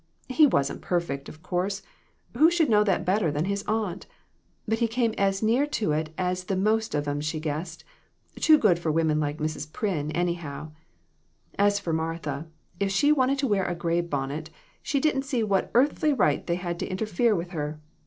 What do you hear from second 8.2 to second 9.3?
too good for women